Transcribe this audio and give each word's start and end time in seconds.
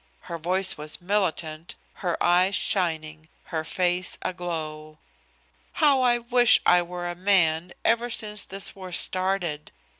Her 0.21 0.39
voice 0.39 0.77
was 0.79 0.99
militant, 0.99 1.75
her 2.01 2.17
eyes 2.23 2.55
shining, 2.55 3.29
her 3.43 3.63
face 3.63 4.17
aglow. 4.23 4.97
"How 5.73 6.01
I 6.01 6.17
wish 6.17 6.59
I 6.65 6.81
were 6.81 7.07
a 7.07 7.13
man 7.13 7.71
ever 7.85 8.09
since 8.09 8.43
this 8.43 8.75
war 8.75 8.91
started! 8.91 9.71